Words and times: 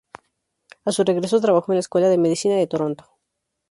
A 0.83 0.91
su 0.91 1.03
regreso, 1.03 1.39
trabajó 1.41 1.71
en 1.71 1.75
la 1.75 1.81
Escuela 1.81 2.09
de 2.09 2.17
Medicina 2.17 2.55
de 2.57 2.65
Toronto. 2.65 3.05